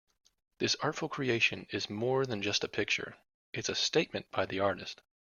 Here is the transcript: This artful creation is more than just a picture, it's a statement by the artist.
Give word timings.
This 0.57 0.73
artful 0.81 1.09
creation 1.09 1.67
is 1.69 1.87
more 1.87 2.25
than 2.25 2.41
just 2.41 2.63
a 2.63 2.67
picture, 2.67 3.17
it's 3.53 3.69
a 3.69 3.75
statement 3.75 4.31
by 4.31 4.47
the 4.47 4.59
artist. 4.59 4.99